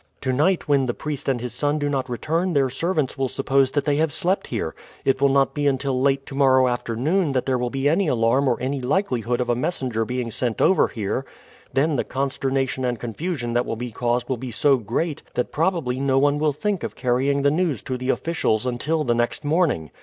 "To 0.21 0.33
night 0.33 0.67
when 0.67 0.87
the 0.87 0.95
priest 0.95 1.29
and 1.29 1.39
his 1.39 1.53
son 1.53 1.77
do 1.77 1.87
not 1.87 2.09
return 2.09 2.53
their 2.53 2.71
servants 2.71 3.19
will 3.19 3.27
suppose 3.27 3.69
that 3.73 3.85
they 3.85 3.97
have 3.97 4.11
slept 4.11 4.47
here. 4.47 4.73
It 5.05 5.21
will 5.21 5.29
not 5.29 5.53
be 5.53 5.67
until 5.67 6.01
late 6.01 6.25
to 6.25 6.33
morrow 6.33 6.67
afternoon 6.67 7.33
that 7.33 7.45
there 7.45 7.59
will 7.59 7.69
be 7.69 7.87
any 7.87 8.07
alarm 8.07 8.47
or 8.47 8.59
any 8.59 8.81
likelihood 8.81 9.39
of 9.39 9.47
a 9.47 9.53
messenger 9.55 10.03
being 10.03 10.31
sent 10.31 10.59
over 10.59 10.87
here; 10.87 11.23
then 11.71 11.97
the 11.97 12.03
consternation 12.03 12.83
and 12.83 12.99
confusion 12.99 13.53
that 13.53 13.67
will 13.67 13.75
be 13.75 13.91
caused 13.91 14.27
will 14.27 14.37
be 14.37 14.49
so 14.49 14.77
great 14.77 15.21
that 15.35 15.51
probably 15.51 15.99
no 15.99 16.17
one 16.17 16.39
will 16.39 16.51
think 16.51 16.81
of 16.81 16.95
carrying 16.95 17.43
the 17.43 17.51
news 17.51 17.83
to 17.83 17.95
the 17.95 18.09
officials 18.09 18.65
until 18.65 19.03
the 19.03 19.13
next 19.13 19.45
morning. 19.45 19.91